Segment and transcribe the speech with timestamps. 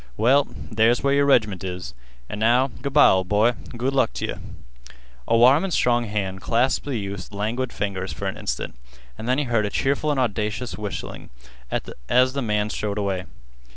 [0.17, 1.93] "Well, there's where your reg'ment is.
[2.27, 4.37] An' now, good by, ol' boy, good luck t' yeh."
[5.27, 8.73] A warm and strong hand clasped the youth's languid fingers for an instant,
[9.15, 11.29] and then he heard a cheerful and audacious whistling
[12.07, 13.25] as the man strode away.